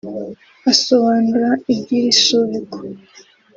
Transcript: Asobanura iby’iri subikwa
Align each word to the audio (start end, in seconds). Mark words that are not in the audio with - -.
Asobanura 0.71 1.49
iby’iri 1.73 2.11
subikwa 2.23 2.77